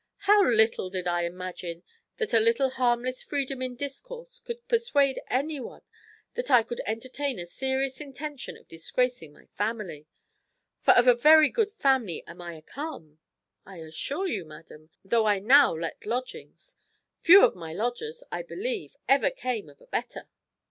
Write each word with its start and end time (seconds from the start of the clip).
_How 0.21 0.43
little 0.43 0.89
did 0.89 1.07
I 1.07 1.25
imagine 1.25 1.83
that 2.17 2.33
a 2.33 2.39
little 2.39 2.71
harmless 2.71 3.21
freedom 3.21 3.61
in 3.61 3.75
discourse 3.75 4.39
could 4.39 4.67
persuade 4.67 5.21
any 5.29 5.59
one 5.59 5.83
that 6.33 6.49
I 6.49 6.63
could 6.63 6.81
entertain 6.87 7.37
a 7.37 7.45
serious 7.45 8.01
intention 8.01 8.57
of 8.57 8.67
disgracing 8.67 9.31
my 9.31 9.45
family! 9.53 10.07
for 10.81 10.93
of 10.95 11.05
a 11.07 11.13
very 11.13 11.49
good 11.51 11.69
family 11.71 12.25
am 12.25 12.41
I 12.41 12.61
come, 12.61 13.19
I 13.63 13.77
assure 13.77 14.27
you, 14.27 14.43
madam, 14.43 14.89
though 15.05 15.27
I 15.27 15.37
now 15.37 15.71
let 15.71 16.07
lodgings. 16.07 16.77
Few 17.19 17.45
of 17.45 17.53
my 17.55 17.71
lodgers, 17.71 18.23
I 18.31 18.41
believe, 18.41 18.95
ever 19.07 19.29
came 19.29 19.69
of 19.69 19.79
a 19.81 19.85
better." 19.85 20.27